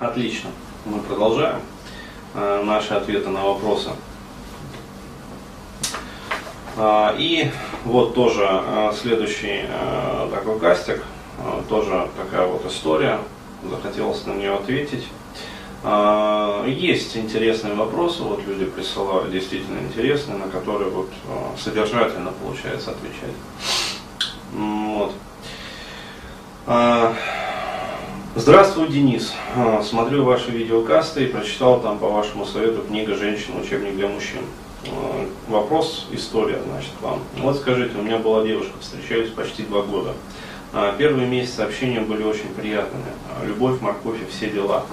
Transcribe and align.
отлично. 0.00 0.50
Мы 0.84 1.00
продолжаем 1.00 1.60
э, 2.34 2.62
наши 2.64 2.94
ответы 2.94 3.28
на 3.28 3.42
вопросы. 3.44 3.90
А, 6.76 7.14
и 7.18 7.50
вот 7.84 8.14
тоже 8.14 8.46
э, 8.46 8.92
следующий 9.00 9.64
э, 9.68 10.28
такой 10.32 10.58
кастик, 10.58 11.02
тоже 11.68 12.08
такая 12.16 12.46
вот 12.46 12.64
история, 12.66 13.18
захотелось 13.68 14.24
на 14.26 14.32
нее 14.34 14.54
ответить. 14.54 15.08
А, 15.82 16.64
есть 16.66 17.16
интересные 17.16 17.74
вопросы, 17.74 18.22
вот 18.22 18.46
люди 18.46 18.66
присылают 18.66 19.32
действительно 19.32 19.80
интересные, 19.80 20.38
на 20.38 20.48
которые 20.48 20.90
вот 20.90 21.10
содержательно 21.58 22.32
получается 22.32 22.92
отвечать. 22.92 23.34
Вот. 24.52 25.12
А, 28.34 28.40
здравствуй, 28.40 28.88
Денис. 28.88 29.32
Смотрю 29.82 30.24
ваши 30.24 30.50
видеокасты 30.50 31.24
и 31.24 31.26
прочитал 31.26 31.80
там 31.80 31.98
по 31.98 32.08
вашему 32.08 32.44
совету 32.44 32.82
книга 32.82 33.14
«Женщина. 33.14 33.60
Учебник 33.60 33.94
для 33.96 34.08
мужчин». 34.08 34.40
Вопрос, 35.48 36.06
история, 36.10 36.60
значит, 36.66 36.90
вам. 37.00 37.20
Вот 37.38 37.56
скажите, 37.56 37.96
у 37.96 38.02
меня 38.02 38.18
была 38.18 38.44
девушка, 38.44 38.72
встречаюсь 38.80 39.30
почти 39.30 39.62
два 39.62 39.82
года. 39.82 40.14
Первые 40.98 41.28
месяцы 41.28 41.60
общения 41.60 42.00
были 42.00 42.24
очень 42.24 42.48
приятными. 42.48 43.06
Любовь, 43.44 43.80
морковь 43.80 44.20
и 44.20 44.30
все 44.30 44.50
дела. 44.50 44.84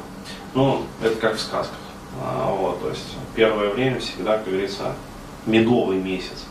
Ну, 0.54 0.84
это 1.02 1.16
как 1.16 1.36
в 1.36 1.40
сказках. 1.40 1.78
А, 2.24 2.54
вот, 2.54 2.82
то 2.82 2.90
есть 2.90 3.18
первое 3.36 3.70
время 3.70 4.00
всегда, 4.00 4.38
как 4.38 4.46
говорится, 4.46 4.94
медовый 5.46 5.98
месяц 5.98 6.46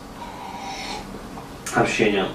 общения. 1.73 2.27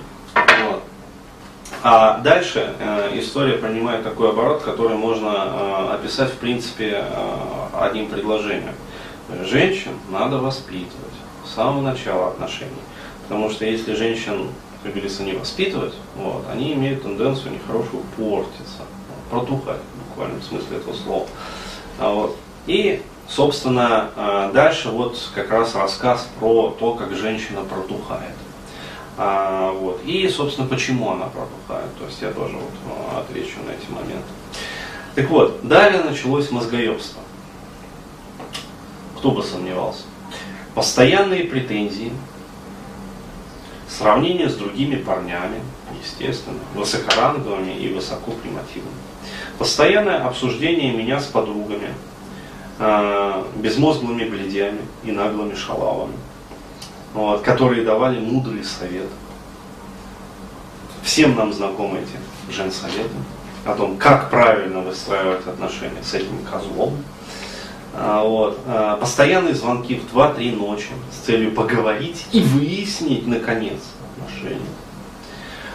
А 1.88 2.18
дальше 2.18 2.74
э, 2.80 3.12
история 3.20 3.58
принимает 3.58 4.02
такой 4.02 4.30
оборот, 4.30 4.60
который 4.60 4.96
можно 4.96 5.28
э, 5.28 5.94
описать 5.94 6.32
в 6.32 6.38
принципе 6.38 7.04
э, 7.08 7.38
одним 7.80 8.08
предложением. 8.08 8.74
Женщин 9.44 9.92
надо 10.11 10.38
воспитывать 10.38 11.14
с 11.44 11.55
самого 11.55 11.83
начала 11.83 12.27
отношений. 12.27 12.72
Потому 13.22 13.50
что 13.50 13.66
если 13.66 13.94
женщин, 13.94 14.48
как 14.83 14.94
говорится, 14.94 15.22
не 15.22 15.34
воспитывать, 15.34 15.94
вот, 16.16 16.44
они 16.52 16.72
имеют 16.72 17.05
тенденцию 17.05 17.52
нехорошую 17.52 18.02
портиться, 18.16 18.83
протухать 19.30 19.78
в 19.94 20.08
буквальном 20.08 20.42
смысле 20.42 20.78
этого 20.78 20.94
слова. 20.94 21.28
А 22.00 22.11
вот. 22.12 22.36
И, 22.66 23.00
собственно, 23.28 24.11
а, 24.16 24.50
дальше 24.50 24.89
вот 24.89 25.16
как 25.36 25.52
раз 25.52 25.77
рассказ 25.77 26.28
про 26.41 26.74
то, 26.80 26.94
как 26.94 27.14
женщина 27.14 27.61
протухает. 27.61 28.34
А, 29.19 29.72
вот. 29.72 30.03
И, 30.05 30.28
собственно, 30.28 30.69
почему 30.69 31.11
она 31.11 31.27
протухает. 31.27 31.97
То 31.98 32.05
есть 32.06 32.20
я 32.20 32.33
тоже 32.33 32.56
вот 32.56 32.72
а, 33.12 33.20
отвечу 33.20 33.58
на 33.67 33.70
эти 33.70 33.91
моменты. 33.91 34.28
Так 35.14 35.31
вот, 35.31 35.67
далее 35.67 36.03
началось 36.03 36.50
мозгоебство. 36.50 37.23
Кто 39.17 39.31
бы 39.31 39.42
сомневался. 39.42 40.03
Постоянные 40.75 41.45
претензии, 41.45 42.12
сравнение 43.89 44.50
с 44.50 44.56
другими 44.56 44.97
парнями, 44.97 45.62
естественно, 46.03 46.58
высокоранговыми 46.75 47.73
и 47.73 47.95
высокопримативными. 47.95 48.95
Постоянное 49.58 50.23
обсуждение 50.23 50.92
меня 50.92 51.19
с 51.19 51.25
подругами, 51.25 51.95
э, 52.78 53.45
безмозглыми 53.56 54.25
бледями 54.25 54.80
и 55.03 55.12
наглыми 55.12 55.55
шалавами, 55.55 56.12
вот, 57.17 57.41
которые 57.41 57.83
давали 57.83 58.20
мудрые 58.20 58.62
советы. 58.62 59.09
Всем 61.03 61.34
нам 61.34 61.53
знакомы 61.53 62.00
эти 62.00 62.55
женсоветы 62.55 63.17
о 63.64 63.75
том, 63.75 63.97
как 63.97 64.28
правильно 64.31 64.81
выстраивать 64.81 65.47
отношения 65.47 66.03
с 66.03 66.12
этим 66.12 66.39
козлом. 66.45 66.95
А, 67.95 68.23
вот. 68.23 68.58
А, 68.67 68.97
постоянные 68.97 69.55
звонки 69.55 69.95
в 69.95 70.14
2-3 70.14 70.56
ночи 70.56 70.91
с 71.11 71.25
целью 71.25 71.53
поговорить 71.53 72.27
и 72.33 72.42
выяснить, 72.42 73.27
наконец, 73.27 73.80
отношения. 74.13 74.61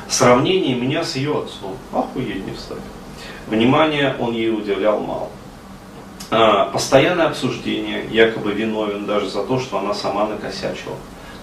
Сравнение 0.08 0.76
меня 0.76 1.04
с 1.04 1.16
ее 1.16 1.40
отцом. 1.40 1.76
Охуеть 1.92 2.46
не 2.46 2.54
встать. 2.54 2.78
Внимание 3.48 4.16
он 4.20 4.34
ей 4.34 4.52
уделял 4.52 5.00
мало. 5.00 5.30
А, 6.30 6.66
постоянное 6.66 7.28
обсуждение, 7.28 8.06
якобы 8.12 8.52
виновен 8.52 9.08
даже 9.08 9.28
за 9.28 9.44
то, 9.44 9.60
что 9.60 9.80
она 9.80 9.96
сама 9.96 10.28
накосячила. 10.28 10.96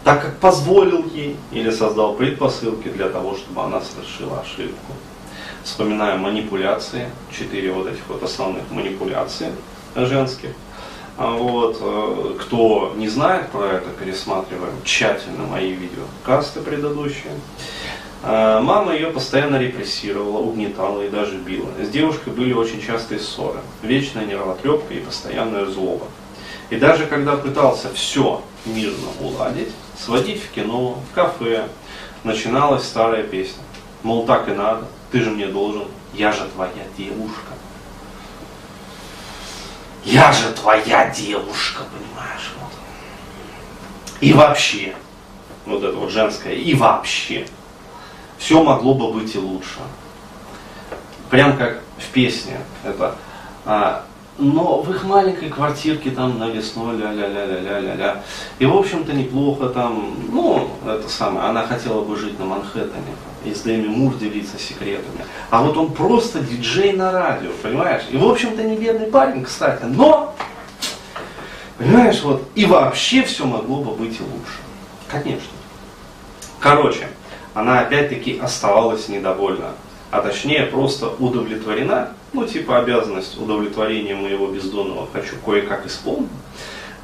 Так 0.04 0.22
как 0.22 0.38
позволил 0.38 1.04
ей 1.12 1.36
или 1.53 1.70
создал 1.70 2.14
предпосылки 2.14 2.88
для 2.88 3.09
того, 3.09 3.34
чтобы 3.36 3.62
она 3.62 3.81
совершила 3.81 4.41
ошибку. 4.41 4.92
Вспоминаем 5.64 6.20
манипуляции, 6.20 7.10
четыре 7.31 7.72
вот 7.72 7.86
этих 7.88 8.06
вот 8.09 8.22
основных 8.22 8.70
манипуляции 8.70 9.53
женских. 9.94 10.50
А 11.19 11.32
вот, 11.32 11.78
э, 11.81 12.36
кто 12.41 12.94
не 12.97 13.09
знает 13.09 13.48
про 13.50 13.64
это, 13.66 13.91
пересматриваем 13.98 14.75
тщательно 14.84 15.47
мои 15.47 15.72
видео, 15.72 16.04
касты 16.25 16.60
предыдущие. 16.60 17.32
А, 18.22 18.60
мама 18.60 18.94
ее 18.94 19.09
постоянно 19.09 19.56
репрессировала, 19.56 20.38
угнетала 20.38 21.03
и 21.03 21.09
даже 21.09 21.36
била. 21.36 21.69
С 21.82 21.88
девушкой 21.88 22.32
были 22.32 22.53
очень 22.53 22.80
частые 22.80 23.20
ссоры, 23.20 23.60
вечная 23.82 24.26
нервотрепка 24.26 24.94
и 24.94 25.00
постоянная 25.00 25.66
злоба. 25.66 26.06
И 26.70 26.76
даже 26.76 27.06
когда 27.06 27.36
пытался 27.36 27.92
все 27.92 28.42
мирно 28.65 29.09
уладить, 29.20 29.72
сводить 29.98 30.42
в 30.42 30.50
кино, 30.50 30.98
в 31.10 31.14
кафе, 31.14 31.69
начиналась 32.25 32.84
старая 32.84 33.22
песня. 33.22 33.62
Мол, 34.03 34.26
так 34.26 34.48
и 34.48 34.53
надо, 34.53 34.86
ты 35.10 35.20
же 35.22 35.31
мне 35.31 35.47
должен, 35.47 35.84
я 36.14 36.32
же 36.32 36.47
твоя 36.54 36.84
девушка. 36.97 37.53
Я 40.04 40.32
же 40.32 40.53
твоя 40.53 41.10
девушка, 41.10 41.82
понимаешь? 41.84 42.53
Вот. 42.60 42.70
И 44.20 44.32
вообще, 44.32 44.94
вот 45.66 45.82
это 45.82 45.97
вот 45.97 46.10
женское, 46.10 46.54
и 46.54 46.75
вообще 46.75 47.47
все 48.38 48.62
могло 48.62 48.94
бы 48.94 49.12
быть 49.12 49.34
и 49.34 49.38
лучше. 49.38 49.80
Прям 51.28 51.59
как 51.59 51.82
в 51.98 52.06
песне. 52.12 52.59
Это, 52.84 53.16
а, 53.66 54.04
но 54.38 54.81
в 54.81 54.91
их 54.91 55.04
маленькой 55.04 55.50
квартирке 55.50 56.10
там 56.10 56.38
навесной 56.38 56.97
ля-ля-ля-ля-ля-ля-ля. 56.97 58.22
И 58.59 58.66
в 58.66 58.76
общем-то 58.76 59.12
неплохо 59.12 59.69
там, 59.69 60.15
ну, 60.32 60.71
это 60.87 61.09
самое, 61.09 61.49
она 61.49 61.66
хотела 61.66 62.03
бы 62.03 62.16
жить 62.16 62.38
на 62.38 62.44
Манхэттене 62.47 63.15
и 63.44 63.53
с 63.53 63.60
Дэми 63.62 63.88
Мур 63.88 64.15
делиться 64.15 64.59
секретами. 64.59 65.25
А 65.50 65.62
вот 65.62 65.77
он 65.77 65.93
просто 65.93 66.41
диджей 66.41 66.93
на 66.93 67.12
радио, 67.12 67.50
понимаешь? 67.62 68.03
И 68.10 68.16
в 68.16 68.27
общем-то 68.27 68.62
не 68.62 68.77
бедный 68.77 69.09
парень, 69.09 69.44
кстати, 69.44 69.84
но, 69.84 70.34
понимаешь, 71.77 72.22
вот, 72.22 72.44
и 72.54 72.65
вообще 72.65 73.22
все 73.22 73.44
могло 73.44 73.82
бы 73.82 73.93
быть 73.93 74.19
и 74.21 74.22
лучше. 74.22 74.59
Конечно. 75.09 75.50
Короче, 76.60 77.09
она 77.54 77.81
опять-таки 77.81 78.38
оставалась 78.38 79.09
недовольна, 79.09 79.72
а 80.10 80.21
точнее 80.21 80.65
просто 80.65 81.09
удовлетворена, 81.19 82.12
ну 82.33 82.47
типа 82.47 82.78
обязанность 82.78 83.39
удовлетворения 83.41 84.15
моего 84.15 84.49
бездонного 84.49 85.09
хочу 85.12 85.37
кое-как 85.44 85.87
исполнить. 85.87 86.28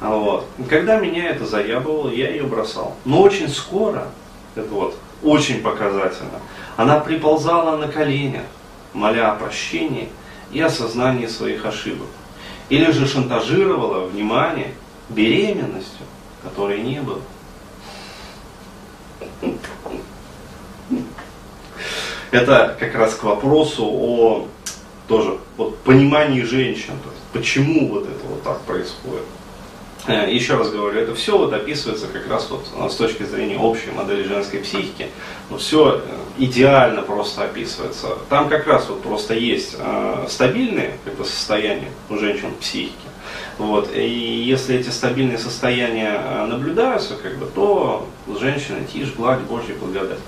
Вот. 0.01 0.45
когда 0.69 0.99
меня 0.99 1.29
это 1.29 1.45
заябывало, 1.45 2.09
я 2.09 2.29
ее 2.29 2.43
бросал. 2.43 2.95
Но 3.05 3.21
очень 3.21 3.49
скоро, 3.49 4.09
вот 4.55 4.97
очень 5.23 5.61
показательно, 5.61 6.41
она 6.75 6.99
приползала 6.99 7.77
на 7.77 7.87
коленях, 7.87 8.43
моля 8.93 9.31
о 9.31 9.35
прощении 9.35 10.09
и 10.51 10.59
осознании 10.61 11.27
своих 11.27 11.65
ошибок. 11.65 12.07
Или 12.69 12.91
же 12.91 13.07
шантажировала, 13.07 14.05
внимание, 14.05 14.73
беременностью, 15.09 16.05
которой 16.43 16.81
не 16.81 16.99
было. 17.01 17.21
Это 22.31 22.75
как 22.79 22.95
раз 22.95 23.15
к 23.15 23.23
вопросу 23.23 23.85
о 23.85 24.47
тоже 25.07 25.37
вот, 25.57 25.77
понимании 25.79 26.43
женщин, 26.43 26.93
то 27.03 27.09
есть 27.09 27.23
почему 27.33 27.89
вот 27.89 28.03
это 28.03 28.25
вот 28.27 28.43
так 28.43 28.61
происходит. 28.61 29.23
Э, 30.07 30.31
еще 30.31 30.55
раз 30.55 30.69
говорю, 30.69 30.99
это 30.99 31.15
все 31.15 31.37
вот 31.37 31.51
описывается 31.53 32.07
как 32.07 32.27
раз 32.29 32.49
вот 32.49 32.65
э, 32.77 32.89
с 32.89 32.95
точки 32.95 33.23
зрения 33.23 33.57
общей 33.57 33.89
модели 33.91 34.23
женской 34.23 34.59
психики. 34.59 35.07
Но 35.49 35.57
все 35.57 35.95
э, 35.95 36.01
идеально 36.37 37.01
просто 37.01 37.45
описывается. 37.45 38.09
Там 38.29 38.47
как 38.49 38.67
раз 38.67 38.87
вот 38.87 39.01
просто 39.01 39.33
есть 39.33 39.75
стабильные 40.27 40.97
как 41.03 41.15
бы, 41.15 41.25
состояния 41.25 41.89
у 42.09 42.17
женщин 42.17 42.53
психики. 42.59 42.93
Вот. 43.57 43.89
И 43.95 44.07
если 44.07 44.75
эти 44.75 44.89
стабильные 44.89 45.37
состояния 45.37 46.19
э, 46.21 46.45
наблюдаются, 46.45 47.15
как 47.15 47.37
бы, 47.37 47.45
то 47.45 48.07
женщина 48.39 48.79
тишь, 48.91 49.13
гладь, 49.13 49.39
Божья 49.41 49.75
благодать. 49.75 50.19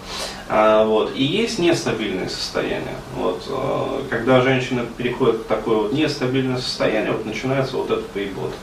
А, 0.48 0.86
вот. 0.86 1.14
И 1.14 1.24
есть 1.24 1.60
нестабильные 1.60 2.30
состояния. 2.30 2.96
Вот. 3.16 3.44
Э, 3.50 4.04
когда 4.10 4.42
женщина 4.42 4.86
переходит 4.98 5.42
в 5.42 5.44
такое 5.44 5.78
вот 5.78 5.94
нестабильное 5.94 6.58
состояние, 6.58 7.12
вот 7.12 7.26
начинается 7.26 7.76
вот 7.76 7.92
этот 7.92 8.08
поебот. 8.08 8.54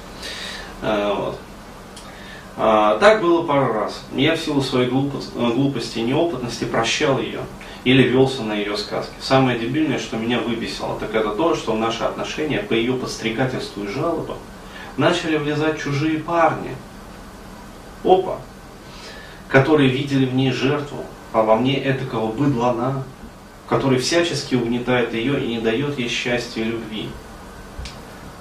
А, 0.80 1.14
вот. 1.14 1.38
А, 2.56 2.98
так 2.98 3.20
было 3.20 3.42
пару 3.42 3.72
раз. 3.72 4.02
Я 4.14 4.36
в 4.36 4.40
силу 4.40 4.62
своей 4.62 4.88
глупости 4.88 5.98
и 5.98 6.02
неопытности 6.02 6.64
прощал 6.64 7.18
ее. 7.18 7.40
или 7.84 8.02
велся 8.02 8.42
на 8.42 8.54
ее 8.54 8.78
сказки. 8.78 9.12
Самое 9.20 9.58
дебильное, 9.58 9.98
что 9.98 10.16
меня 10.16 10.38
выбесило, 10.38 10.96
так 10.98 11.14
это 11.14 11.30
то, 11.30 11.54
что 11.54 11.76
наши 11.76 12.02
отношения 12.02 12.60
по 12.60 12.72
ее 12.72 12.94
подстрекательству 12.94 13.84
и 13.84 13.88
жалобам 13.88 14.38
начали 14.96 15.36
влезать 15.36 15.80
чужие 15.80 16.18
парни. 16.18 16.76
Опа! 18.04 18.38
Которые 19.48 19.88
видели 19.88 20.26
в 20.26 20.34
ней 20.34 20.52
жертву, 20.52 21.04
а 21.32 21.42
во 21.42 21.56
мне 21.56 21.78
этакого 21.78 22.32
быдлана, 22.32 23.04
который 23.68 23.98
всячески 23.98 24.54
угнетает 24.54 25.14
ее 25.14 25.42
и 25.42 25.48
не 25.48 25.60
дает 25.60 25.98
ей 25.98 26.08
счастья 26.08 26.62
и 26.62 26.64
любви. 26.64 27.08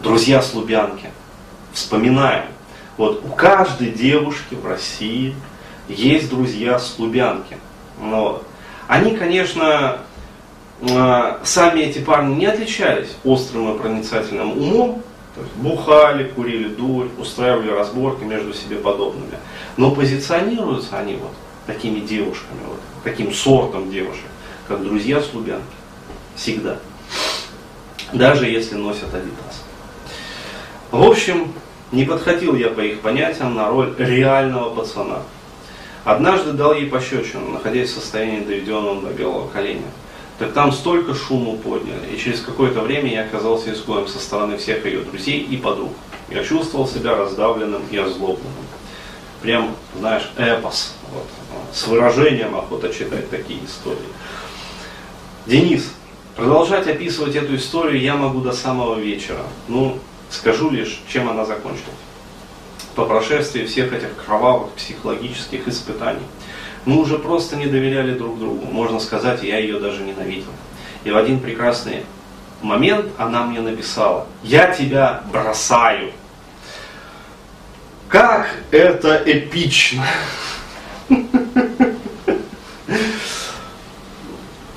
Друзья 0.02 0.42
с 0.42 0.54
Лубянки, 0.54 1.10
вспоминаем, 1.72 2.46
вот 2.98 3.24
у 3.24 3.30
каждой 3.30 3.92
девушки 3.92 4.54
в 4.54 4.66
России 4.68 5.36
есть 5.88 6.30
друзья 6.30 6.78
с 6.78 7.00
Лубянки. 7.00 7.58
Вот. 8.00 8.46
Они, 8.88 9.16
конечно, 9.16 10.00
э, 10.82 11.38
сами 11.44 11.82
эти 11.82 12.00
парни 12.00 12.36
не 12.36 12.46
отличались 12.46 13.16
острым 13.24 13.74
и 13.74 13.80
проницательным 13.80 14.52
умом, 14.52 15.04
то 15.36 15.42
есть 15.42 15.54
бухали, 15.56 16.26
курили 16.26 16.68
дурь, 16.68 17.08
устраивали 17.18 17.72
разборки 17.72 18.24
между 18.24 18.54
себе 18.54 18.78
подобными. 18.78 19.38
Но 19.78 19.92
позиционируются 19.92 21.00
они 21.00 21.16
вот 21.16 21.32
такими 21.66 22.00
девушками, 22.00 22.60
вот, 22.68 22.80
таким 23.04 23.34
сортом 23.34 23.90
девушек, 23.90 24.26
как 24.68 24.84
друзья 24.84 25.22
с. 25.22 25.32
Всегда. 26.36 26.80
Даже 28.12 28.48
если 28.48 28.76
носят 28.76 29.14
Адидас. 29.14 29.64
В 30.92 31.02
общем, 31.02 31.54
не 31.92 32.06
подходил 32.06 32.56
я 32.56 32.70
по 32.70 32.82
их 32.82 33.02
понятиям 33.02 33.56
на 33.56 33.70
роль 33.70 33.94
реального 33.98 34.74
пацана. 34.74 35.22
Однажды 36.04 36.52
дал 36.52 36.74
ей 36.74 36.88
пощечину, 36.88 37.52
находясь 37.52 37.90
в 37.90 37.96
состоянии 37.96 38.44
доведенного 38.44 39.02
до 39.02 39.14
белого 39.14 39.48
коленя. 39.48 39.86
Так 40.44 40.52
там 40.52 40.74
столько 40.74 41.16
шума 41.16 41.56
подняли, 41.56 42.14
и 42.14 42.18
через 42.18 42.42
какое-то 42.42 42.82
время 42.82 43.10
я 43.10 43.24
оказался 43.24 43.72
изгоем 43.72 44.10
со 44.10 44.20
стороны 44.20 44.58
всех 44.58 44.86
ее 44.86 45.00
друзей 45.00 45.40
и 45.40 45.56
подруг. 45.56 45.94
Я 46.30 46.44
чувствовал 46.44 46.86
себя 46.86 47.16
раздавленным 47.16 47.82
и 47.90 47.96
озлобленным. 47.96 48.52
Прям, 49.42 49.74
знаешь, 49.98 50.30
эпос. 50.36 50.96
Вот, 51.14 51.24
с 51.72 51.88
выражением 51.88 52.58
охота 52.58 52.94
читать 52.94 53.30
такие 53.30 53.64
истории. 53.64 54.00
Денис, 55.46 55.94
продолжать 56.36 56.88
описывать 56.88 57.38
эту 57.38 57.56
историю 57.56 58.02
я 58.02 58.18
могу 58.18 58.42
до 58.42 58.52
самого 58.52 59.00
вечера. 59.00 59.44
Ну, 59.70 59.98
скажу 60.30 60.72
лишь, 60.72 61.04
чем 61.08 61.30
она 61.30 61.46
закончилась 61.46 61.88
по 62.96 63.06
прошествии 63.06 63.66
всех 63.66 63.94
этих 63.94 64.10
кровавых 64.26 64.74
психологических 64.74 65.70
испытаний. 65.70 66.20
Мы 66.86 67.00
уже 67.00 67.18
просто 67.18 67.56
не 67.56 67.68
доверяли 67.68 68.14
друг 68.14 68.38
другу. 68.40 68.66
Можно 68.72 69.00
сказать, 69.00 69.42
я 69.44 69.58
ее 69.58 69.80
даже 69.80 70.04
ненавидел. 70.04 70.52
И 71.04 71.12
в 71.12 71.18
один 71.18 71.40
прекрасный 71.40 72.04
момент 72.62 73.08
она 73.18 73.44
мне 73.44 73.62
написала, 73.62 74.28
я 74.42 74.68
тебя 74.68 75.24
бросаю. 75.32 76.12
Как 78.10 78.48
это 78.72 79.22
эпично! 79.26 80.06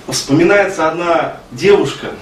Вспоминается 0.08 0.88
одна 0.88 1.36
девушка, 1.52 2.12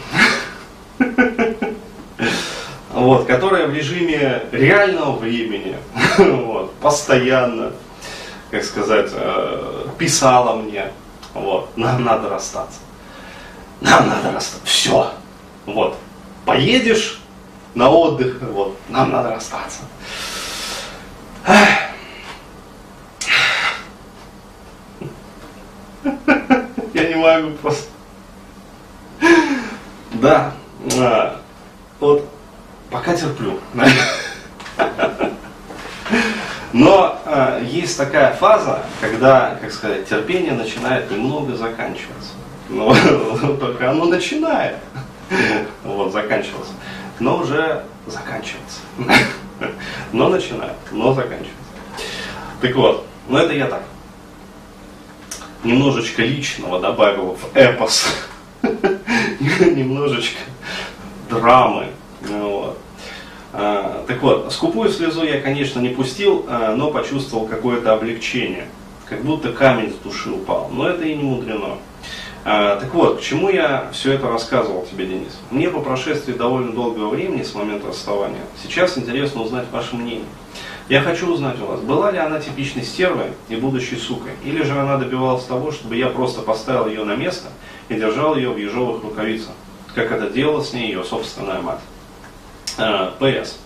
вот, 2.92 3.26
которая 3.26 3.66
в 3.66 3.74
режиме 3.74 4.42
реального 4.50 5.16
времени, 5.16 5.76
вот, 6.18 6.74
постоянно, 6.76 7.72
как 8.54 8.64
сказать, 8.64 9.10
э, 9.12 9.86
писала 9.98 10.54
мне, 10.54 10.92
вот, 11.34 11.76
нам 11.76 12.04
надо 12.04 12.28
расстаться. 12.28 12.78
Нам 13.80 14.08
надо 14.08 14.30
расстаться. 14.30 14.64
Все. 14.64 15.10
Вот. 15.66 15.98
Поедешь 16.44 17.20
на 17.74 17.90
отдых, 17.90 18.40
вот, 18.42 18.78
нам 18.88 19.10
надо 19.10 19.30
расстаться. 19.30 19.80
Я 26.94 27.08
не 27.08 27.16
могу 27.16 27.56
просто. 27.56 27.88
Да. 30.12 30.52
А, 31.00 31.40
вот 31.98 32.24
Пока 32.88 33.16
терплю. 33.16 33.58
Но 36.72 37.20
э, 37.34 37.64
есть 37.64 37.96
такая 37.96 38.34
фаза, 38.34 38.82
когда, 39.00 39.56
как 39.60 39.72
сказать, 39.72 40.08
терпение 40.08 40.52
начинает 40.52 41.10
немного 41.10 41.54
заканчиваться. 41.54 42.32
Но 42.68 42.94
только 43.56 43.90
оно 43.90 44.06
начинает 44.06 44.76
вот, 45.84 46.12
заканчиваться. 46.12 46.72
Но 47.20 47.38
уже 47.38 47.84
заканчивается. 48.06 48.80
Но 50.12 50.28
начинает, 50.28 50.76
но 50.90 51.14
заканчивается. 51.14 51.52
Так 52.60 52.74
вот, 52.74 53.06
ну 53.28 53.38
это 53.38 53.52
я 53.52 53.66
так. 53.66 53.82
Немножечко 55.62 56.22
личного 56.22 56.80
добавил 56.80 57.36
в 57.36 57.56
эпос. 57.56 58.06
Немножечко 58.62 60.40
драмы. 61.30 61.86
Вот. 62.22 62.78
А, 63.56 64.04
так 64.08 64.20
вот, 64.20 64.52
скупую 64.52 64.90
слезу 64.90 65.22
я, 65.22 65.40
конечно, 65.40 65.78
не 65.78 65.90
пустил, 65.90 66.44
а, 66.48 66.74
но 66.74 66.90
почувствовал 66.90 67.46
какое-то 67.46 67.92
облегчение. 67.92 68.66
Как 69.08 69.22
будто 69.22 69.52
камень 69.52 69.92
с 69.92 70.02
души 70.02 70.30
упал. 70.30 70.70
Но 70.72 70.88
это 70.88 71.04
и 71.04 71.14
не 71.14 71.22
мудрено. 71.22 71.76
А, 72.44 72.76
так 72.80 72.92
вот, 72.92 73.20
к 73.20 73.22
чему 73.22 73.48
я 73.48 73.88
все 73.92 74.14
это 74.14 74.28
рассказывал 74.28 74.84
тебе, 74.90 75.06
Денис? 75.06 75.38
Мне 75.52 75.68
по 75.68 75.80
прошествии 75.80 76.32
довольно 76.32 76.72
долгого 76.72 77.10
времени 77.10 77.44
с 77.44 77.54
момента 77.54 77.86
расставания 77.88 78.42
сейчас 78.60 78.98
интересно 78.98 79.42
узнать 79.42 79.66
ваше 79.70 79.94
мнение. 79.94 80.26
Я 80.88 81.00
хочу 81.00 81.32
узнать 81.32 81.58
у 81.62 81.66
вас, 81.66 81.80
была 81.80 82.10
ли 82.10 82.18
она 82.18 82.40
типичной 82.40 82.82
стервой 82.82 83.28
и 83.48 83.54
будущей 83.54 83.96
сукой, 83.96 84.32
или 84.44 84.62
же 84.64 84.78
она 84.78 84.98
добивалась 84.98 85.44
того, 85.44 85.70
чтобы 85.70 85.96
я 85.96 86.08
просто 86.08 86.42
поставил 86.42 86.88
ее 86.88 87.04
на 87.04 87.14
место 87.14 87.48
и 87.88 87.94
держал 87.94 88.36
ее 88.36 88.50
в 88.50 88.58
ежовых 88.58 89.02
рукавицах, 89.02 89.54
как 89.94 90.10
это 90.10 90.28
делала 90.28 90.62
с 90.62 90.72
ней 90.72 90.88
ее 90.88 91.04
собственная 91.04 91.62
мать. 91.62 91.80
ПС. 92.76 93.58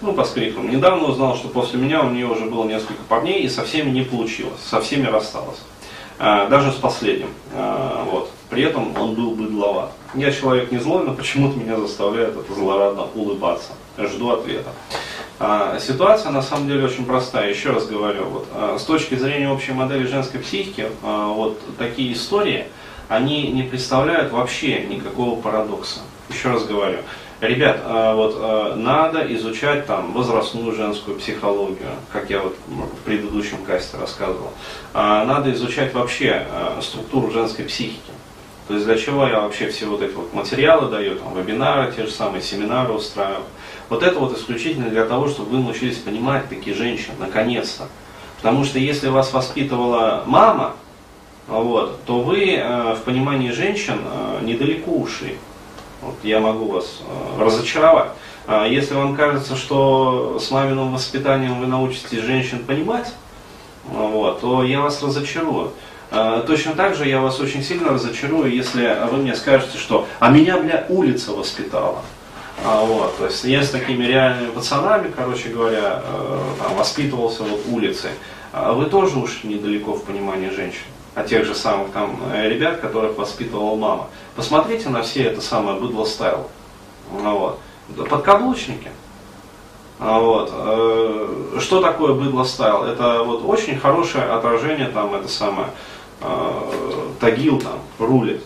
Ну, 0.00 0.12
по 0.12 0.24
скриптам. 0.24 0.70
Недавно 0.70 1.08
узнал, 1.08 1.36
что 1.36 1.48
после 1.48 1.80
меня 1.80 2.02
у 2.02 2.10
нее 2.10 2.26
уже 2.26 2.44
было 2.44 2.64
несколько 2.64 3.02
парней, 3.08 3.42
и 3.42 3.48
со 3.48 3.64
всеми 3.64 3.90
не 3.90 4.02
получилось, 4.02 4.60
со 4.62 4.80
всеми 4.80 5.06
рассталась. 5.06 5.58
Э, 6.20 6.46
даже 6.48 6.70
с 6.72 6.76
последним. 6.76 7.30
Э, 7.52 8.04
вот. 8.10 8.30
При 8.48 8.62
этом 8.62 8.96
он 8.98 9.14
был 9.14 9.32
быдловат. 9.32 9.90
Я 10.14 10.32
человек 10.32 10.72
не 10.72 10.78
злой, 10.78 11.04
но 11.04 11.14
почему-то 11.14 11.58
меня 11.58 11.76
заставляет 11.78 12.36
это 12.36 12.54
злорадно 12.54 13.06
улыбаться. 13.14 13.72
Жду 13.98 14.30
ответа. 14.30 14.70
Ситуация 15.80 16.32
на 16.32 16.40
самом 16.40 16.66
деле 16.66 16.86
очень 16.86 17.04
простая. 17.04 17.50
Еще 17.50 17.70
раз 17.70 17.86
говорю, 17.86 18.24
вот, 18.24 18.48
с 18.80 18.84
точки 18.84 19.16
зрения 19.16 19.50
общей 19.50 19.72
модели 19.72 20.06
женской 20.06 20.40
психики, 20.40 20.88
вот 21.02 21.60
такие 21.76 22.14
истории, 22.14 22.68
они 23.08 23.48
не 23.48 23.64
представляют 23.64 24.32
вообще 24.32 24.84
никакого 24.86 25.38
парадокса. 25.40 26.00
Еще 26.30 26.48
раз 26.48 26.64
говорю, 26.64 26.98
Ребят, 27.40 27.80
а, 27.84 28.14
вот 28.16 28.34
а, 28.36 28.74
надо 28.74 29.20
изучать 29.34 29.86
там 29.86 30.12
возрастную 30.12 30.74
женскую 30.74 31.16
психологию, 31.18 31.90
как 32.12 32.30
я 32.30 32.40
вот 32.40 32.56
в 32.66 33.04
предыдущем 33.04 33.58
касте 33.64 33.96
рассказывал. 33.96 34.50
А, 34.92 35.24
надо 35.24 35.52
изучать 35.52 35.94
вообще 35.94 36.46
структуру 36.82 37.30
женской 37.30 37.64
психики. 37.64 38.10
То 38.66 38.74
есть 38.74 38.86
для 38.86 38.98
чего 38.98 39.26
я 39.26 39.40
вообще 39.40 39.68
все 39.68 39.86
вот 39.86 40.02
эти 40.02 40.12
вот 40.12 40.34
материалы 40.34 40.90
даю, 40.90 41.16
там, 41.16 41.34
вебинары, 41.34 41.92
те 41.92 42.04
же 42.04 42.10
самые 42.10 42.42
семинары 42.42 42.92
устраиваю. 42.92 43.44
Вот 43.88 44.02
это 44.02 44.18
вот 44.18 44.36
исключительно 44.36 44.90
для 44.90 45.06
того, 45.06 45.28
чтобы 45.28 45.56
вы 45.56 45.62
научились 45.62 45.96
понимать 45.96 46.48
такие 46.48 46.76
женщин, 46.76 47.12
наконец-то. 47.18 47.86
Потому 48.38 48.64
что 48.64 48.78
если 48.78 49.08
вас 49.08 49.32
воспитывала 49.32 50.24
мама, 50.26 50.74
вот, 51.46 52.04
то 52.04 52.20
вы 52.20 52.56
э, 52.56 52.94
в 52.94 53.04
понимании 53.04 53.50
женщин 53.52 54.00
э, 54.04 54.40
недалеко 54.42 54.90
ушли. 54.90 55.38
Вот 56.08 56.16
я 56.22 56.40
могу 56.40 56.70
вас 56.72 57.00
э, 57.06 57.42
разочаровать. 57.42 58.12
А 58.46 58.66
если 58.66 58.94
вам 58.94 59.14
кажется, 59.14 59.56
что 59.56 60.38
с 60.40 60.50
маминым 60.50 60.94
воспитанием 60.94 61.60
вы 61.60 61.66
научитесь 61.66 62.20
женщин 62.20 62.64
понимать, 62.64 63.12
вот, 63.84 64.40
то 64.40 64.64
я 64.64 64.80
вас 64.80 65.02
разочарую. 65.02 65.72
А, 66.10 66.40
точно 66.46 66.72
так 66.72 66.94
же 66.94 67.06
я 67.06 67.20
вас 67.20 67.40
очень 67.40 67.62
сильно 67.62 67.90
разочарую, 67.90 68.50
если 68.50 68.96
вы 69.10 69.18
мне 69.18 69.36
скажете, 69.36 69.76
что 69.76 70.06
«а 70.18 70.30
меня, 70.30 70.56
бля, 70.56 70.86
улица 70.88 71.32
воспитала». 71.32 72.00
А, 72.64 72.82
вот, 72.82 73.18
то 73.18 73.26
есть 73.26 73.44
я 73.44 73.62
с 73.62 73.68
такими 73.68 74.04
реальными 74.04 74.50
пацанами, 74.50 75.12
короче 75.14 75.50
говоря, 75.50 76.02
э, 76.02 76.40
там, 76.58 76.74
воспитывался 76.74 77.42
вот 77.42 77.60
улицей. 77.68 78.12
А 78.52 78.72
вы 78.72 78.86
тоже 78.86 79.18
ушли 79.18 79.50
недалеко 79.50 79.92
в 79.92 80.04
понимании 80.04 80.48
женщин 80.48 80.86
о 81.18 81.24
тех 81.24 81.44
же 81.44 81.54
самых 81.54 81.90
там 81.90 82.18
э, 82.32 82.48
ребят, 82.48 82.78
которых 82.78 83.18
воспитывала 83.18 83.74
мама. 83.76 84.08
Посмотрите 84.38 84.88
на 84.88 85.02
все 85.02 85.24
это 85.24 85.40
самое 85.40 85.80
быдло 85.80 86.04
стайл. 86.04 86.46
Вот. 87.10 87.58
Подкаблучники. 88.08 88.88
Вот. 89.98 90.52
Э, 90.54 91.58
что 91.58 91.82
такое 91.82 92.14
быдло 92.14 92.44
стайл? 92.44 92.84
Это 92.84 93.24
вот 93.24 93.42
очень 93.44 93.80
хорошее 93.80 94.26
отражение 94.26 94.86
там, 94.90 95.12
это 95.12 95.26
самое, 95.26 95.70
э, 96.20 96.60
Тагил 97.18 97.60
там 97.60 97.80
рулит. 97.98 98.40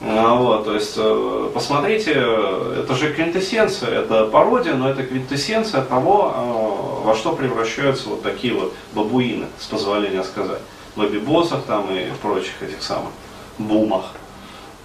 А, 0.00 0.34
вот, 0.34 0.64
то 0.64 0.72
есть, 0.72 0.94
э, 0.96 1.50
посмотрите, 1.52 2.12
это 2.12 2.94
же 2.94 3.12
квинтэссенция, 3.12 4.00
это 4.00 4.24
пародия, 4.28 4.72
но 4.72 4.88
это 4.88 5.02
квинтэссенция 5.02 5.82
того, 5.82 7.02
во 7.04 7.14
что 7.14 7.36
превращаются 7.36 8.08
вот 8.08 8.22
такие 8.22 8.54
вот 8.54 8.72
бабуины, 8.94 9.48
с 9.60 9.66
позволения 9.66 10.24
сказать. 10.24 10.62
Бэби-боссах 10.96 11.64
там 11.64 11.94
и 11.94 12.08
прочих 12.22 12.62
этих 12.62 12.82
самых 12.82 13.10
бумах. 13.58 14.04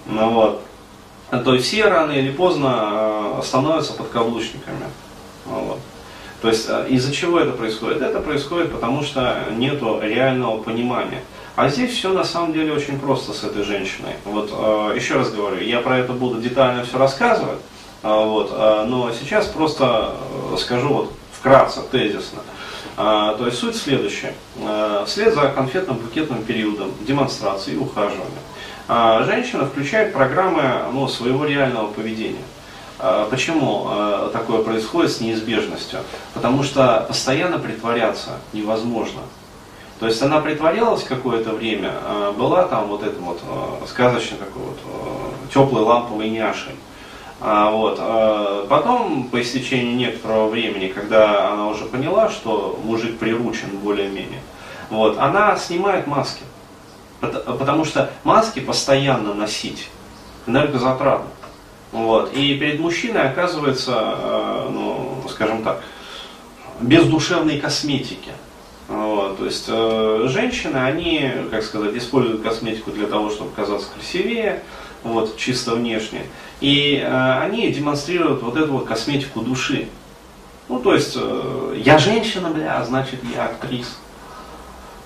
Ну, 0.05 0.29
вот. 0.31 0.61
То 1.43 1.53
есть 1.53 1.67
все 1.67 1.85
рано 1.85 2.11
или 2.11 2.31
поздно 2.31 3.39
становятся 3.43 3.93
подкаблучниками. 3.93 4.85
Вот. 5.45 5.79
То 6.41 6.47
есть 6.47 6.67
э, 6.69 6.87
из-за 6.89 7.13
чего 7.13 7.39
это 7.39 7.51
происходит? 7.51 8.01
Это 8.01 8.19
происходит 8.21 8.71
потому, 8.71 9.03
что 9.03 9.43
нет 9.51 9.81
реального 10.01 10.61
понимания. 10.61 11.21
А 11.55 11.67
здесь 11.67 11.91
все 11.91 12.13
на 12.13 12.23
самом 12.23 12.53
деле 12.53 12.71
очень 12.71 12.99
просто 12.99 13.33
с 13.33 13.43
этой 13.43 13.63
женщиной. 13.63 14.13
Вот 14.23 14.49
э, 14.51 14.95
еще 14.95 15.15
раз 15.15 15.31
говорю, 15.31 15.61
я 15.61 15.81
про 15.81 15.97
это 15.97 16.13
буду 16.13 16.39
детально 16.39 16.85
все 16.85 16.97
рассказывать, 16.97 17.59
э, 18.03 18.07
вот, 18.07 18.51
но 18.51 19.11
сейчас 19.11 19.47
просто 19.47 20.15
скажу 20.57 20.89
вот 20.89 21.13
вкратце, 21.33 21.81
тезисно. 21.91 22.39
То 22.95 23.45
есть 23.45 23.57
суть 23.57 23.77
следующая. 23.77 24.33
Вслед 25.05 25.33
за 25.33 25.53
конфетно-букетным 25.55 26.43
периодом 26.43 26.91
демонстрации 27.07 27.75
и 27.75 27.77
ухаживания 27.77 28.41
женщина 28.89 29.65
включает 29.65 30.13
программы 30.13 30.63
ну, 30.91 31.07
своего 31.07 31.45
реального 31.45 31.87
поведения. 31.87 32.43
А, 33.01 33.29
почему 33.29 33.85
а, 33.87 34.29
такое 34.31 34.61
происходит 34.61 35.11
с 35.11 35.21
неизбежностью? 35.21 35.99
Потому 36.33 36.63
что 36.63 37.05
постоянно 37.07 37.57
притворяться 37.57 38.39
невозможно. 38.51 39.21
То 39.99 40.07
есть 40.07 40.21
она 40.21 40.41
притворялась 40.41 41.03
какое-то 41.03 41.51
время, 41.51 41.93
а, 42.03 42.33
была 42.33 42.63
там 42.63 42.87
вот 42.87 43.03
этой 43.03 43.19
вот 43.19 43.41
сказочной 43.87 44.37
такой 44.37 44.63
вот 44.63 44.79
теплой 45.53 45.81
ламповой 45.81 46.29
няшей. 46.29 46.73
Вот. 47.41 47.97
Потом, 48.67 49.29
по 49.31 49.41
истечении 49.41 49.93
некоторого 49.93 50.49
времени, 50.49 50.87
когда 50.87 51.53
она 51.53 51.69
уже 51.69 51.85
поняла, 51.85 52.29
что 52.29 52.77
мужик 52.83 53.17
приручен 53.17 53.69
более-менее, 53.81 54.41
вот, 54.89 55.17
она 55.17 55.55
снимает 55.55 56.05
маски. 56.05 56.43
Потому 57.19 57.85
что 57.85 58.11
маски 58.23 58.59
постоянно 58.59 59.33
носить 59.33 59.89
энергозатратно. 60.47 61.29
Вот. 61.91 62.33
И 62.33 62.57
перед 62.57 62.79
мужчиной 62.79 63.29
оказывается, 63.29 63.93
э, 63.95 64.69
ну, 64.71 65.23
скажем 65.29 65.63
так, 65.63 65.81
без 66.79 67.05
душевной 67.05 67.59
косметики. 67.59 68.31
Вот, 68.87 69.37
то 69.37 69.45
есть 69.45 69.65
э, 69.67 70.25
женщины, 70.29 70.77
они, 70.77 71.31
как 71.51 71.63
сказать, 71.63 71.95
используют 71.95 72.41
косметику 72.41 72.89
для 72.89 73.05
того, 73.05 73.29
чтобы 73.29 73.51
казаться 73.51 73.87
красивее, 73.93 74.63
вот, 75.03 75.37
чисто 75.37 75.75
внешне. 75.75 76.23
И 76.59 76.95
э, 76.95 77.39
они 77.39 77.71
демонстрируют 77.71 78.41
вот 78.41 78.57
эту 78.57 78.73
вот 78.73 78.87
косметику 78.87 79.41
души. 79.41 79.89
Ну, 80.69 80.79
то 80.79 80.95
есть, 80.95 81.15
э, 81.15 81.81
я 81.85 81.99
женщина, 81.99 82.49
бля, 82.49 82.83
значит 82.83 83.19
я 83.35 83.45
актриса. 83.45 83.91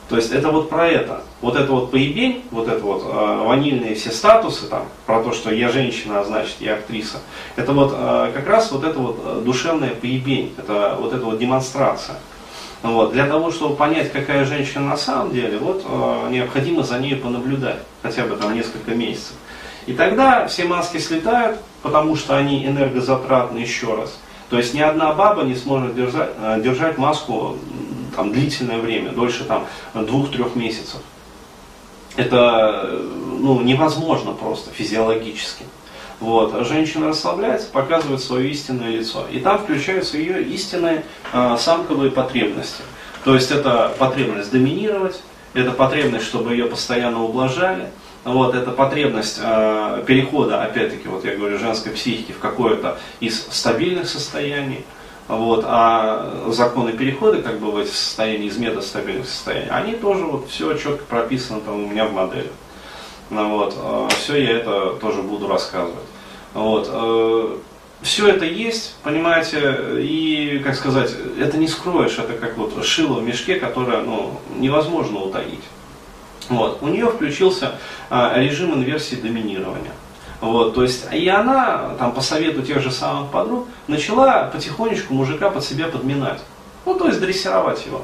То 0.09 0.17
есть 0.17 0.31
это 0.31 0.49
вот 0.49 0.69
про 0.69 0.87
это. 0.87 1.23
Вот 1.41 1.55
это 1.55 1.71
вот 1.71 1.91
поебень, 1.91 2.43
вот 2.51 2.67
это 2.67 2.83
вот 2.83 3.03
э, 3.05 3.43
ванильные 3.45 3.95
все 3.95 4.11
статусы 4.11 4.67
там, 4.67 4.85
про 5.05 5.23
то, 5.23 5.31
что 5.33 5.53
я 5.53 5.69
женщина, 5.69 6.19
а 6.19 6.23
значит 6.23 6.55
я 6.59 6.75
актриса. 6.75 7.17
Это 7.55 7.73
вот 7.73 7.93
э, 7.95 8.31
как 8.33 8.47
раз 8.47 8.71
вот 8.71 8.83
это 8.83 8.99
вот 8.99 9.19
э, 9.23 9.41
душевная 9.43 9.91
поебень, 9.91 10.53
это 10.57 10.97
вот 10.99 11.13
эта 11.13 11.25
вот 11.25 11.39
демонстрация. 11.39 12.17
Вот. 12.83 13.13
Для 13.13 13.27
того, 13.27 13.49
чтобы 13.49 13.75
понять, 13.75 14.11
какая 14.11 14.45
женщина 14.45 14.89
на 14.89 14.97
самом 14.97 15.31
деле, 15.31 15.57
вот 15.57 15.85
э, 15.87 16.27
необходимо 16.31 16.83
за 16.83 16.99
ней 16.99 17.15
понаблюдать, 17.15 17.79
хотя 18.01 18.25
бы 18.25 18.35
там 18.35 18.53
несколько 18.53 18.91
месяцев. 18.91 19.35
И 19.85 19.93
тогда 19.93 20.47
все 20.47 20.65
маски 20.65 20.97
слетают, 20.97 21.59
потому 21.81 22.15
что 22.15 22.37
они 22.37 22.65
энергозатратны 22.65 23.59
еще 23.59 23.95
раз. 23.95 24.17
То 24.49 24.57
есть 24.57 24.73
ни 24.73 24.81
одна 24.81 25.13
баба 25.13 25.43
не 25.43 25.55
сможет 25.55 25.95
держать, 25.95 26.29
э, 26.37 26.61
держать 26.61 26.97
маску 26.97 27.57
там, 28.15 28.31
длительное 28.31 28.79
время, 28.79 29.11
дольше 29.11 29.43
там, 29.43 29.67
двух-трех 29.93 30.55
месяцев. 30.55 31.01
Это 32.15 33.01
ну, 33.39 33.61
невозможно 33.61 34.33
просто 34.33 34.71
физиологически. 34.71 35.65
Вот. 36.19 36.65
Женщина 36.65 37.07
расслабляется, 37.07 37.67
показывает 37.71 38.21
свое 38.21 38.49
истинное 38.51 38.91
лицо. 38.91 39.25
И 39.31 39.39
там 39.39 39.57
включаются 39.57 40.17
ее 40.17 40.43
истинные 40.43 41.03
э, 41.33 41.57
самковые 41.59 42.11
потребности. 42.11 42.83
То 43.23 43.35
есть 43.35 43.51
это 43.51 43.93
потребность 43.97 44.51
доминировать, 44.51 45.21
это 45.53 45.71
потребность, 45.71 46.25
чтобы 46.25 46.51
ее 46.51 46.65
постоянно 46.65 47.23
ублажали, 47.23 47.89
вот, 48.23 48.55
это 48.55 48.71
потребность 48.71 49.39
э, 49.41 50.03
перехода, 50.07 50.63
опять-таки, 50.63 51.09
вот 51.09 51.25
я 51.25 51.35
говорю, 51.35 51.59
женской 51.59 51.91
психики 51.91 52.31
в 52.31 52.39
какое-то 52.39 52.97
из 53.19 53.45
стабильных 53.51 54.07
состояний, 54.07 54.85
вот, 55.27 55.63
а 55.67 56.47
законы 56.49 56.91
перехода, 56.93 57.41
как 57.41 57.59
бы 57.59 57.71
в 57.71 57.77
эти 57.77 57.89
состояния, 57.89 58.47
из 58.47 58.57
метастабильных 58.57 59.27
состояний, 59.27 59.69
они 59.69 59.93
тоже 59.93 60.25
вот 60.25 60.49
все 60.49 60.75
четко 60.77 61.03
прописано 61.05 61.61
там 61.61 61.83
у 61.83 61.87
меня 61.87 62.05
в 62.05 62.13
модели. 62.13 62.51
Ну, 63.29 63.49
вот, 63.57 63.75
э, 63.77 64.07
все 64.15 64.35
я 64.35 64.57
это 64.57 64.95
тоже 65.01 65.21
буду 65.21 65.47
рассказывать. 65.47 66.03
Вот, 66.53 66.89
э, 66.91 67.57
все 68.01 68.27
это 68.27 68.43
есть, 68.43 68.95
понимаете, 69.01 69.77
и, 69.99 70.61
как 70.63 70.75
сказать, 70.75 71.11
это 71.39 71.57
не 71.57 71.67
скроешь, 71.67 72.19
это 72.19 72.33
как 72.33 72.57
вот 72.57 72.85
шило 72.85 73.19
в 73.19 73.23
мешке, 73.23 73.55
которое 73.55 74.01
ну, 74.01 74.39
невозможно 74.57 75.19
утаить. 75.19 75.63
Вот. 76.49 76.79
У 76.81 76.89
нее 76.89 77.07
включился 77.07 77.79
а, 78.09 78.37
режим 78.37 78.73
инверсии 78.73 79.15
доминирования. 79.15 79.93
Вот, 80.43 80.73
то 80.73 80.83
есть, 80.83 81.05
и 81.13 81.25
она, 81.29 81.91
там, 81.97 82.11
по 82.11 82.19
совету 82.19 82.63
тех 82.63 82.81
же 82.81 82.91
самых 82.91 83.31
подруг, 83.31 83.65
начала 83.87 84.49
потихонечку 84.51 85.13
мужика 85.13 85.49
под 85.49 85.63
себя 85.63 85.87
подминать. 85.87 86.41
Ну, 86.85 86.95
то 86.95 87.07
есть, 87.07 87.21
дрессировать 87.21 87.85
его. 87.85 88.01